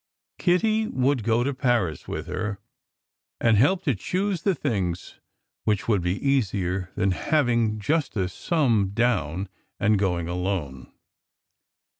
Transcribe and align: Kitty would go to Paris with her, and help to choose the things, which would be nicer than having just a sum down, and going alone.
Kitty 0.39 0.87
would 0.87 1.23
go 1.23 1.43
to 1.43 1.53
Paris 1.53 2.07
with 2.07 2.25
her, 2.25 2.57
and 3.39 3.55
help 3.55 3.83
to 3.83 3.93
choose 3.93 4.41
the 4.41 4.55
things, 4.55 5.19
which 5.63 5.87
would 5.87 6.01
be 6.01 6.19
nicer 6.19 6.89
than 6.95 7.11
having 7.11 7.77
just 7.77 8.17
a 8.17 8.27
sum 8.27 8.93
down, 8.95 9.47
and 9.79 9.99
going 9.99 10.27
alone. 10.27 10.91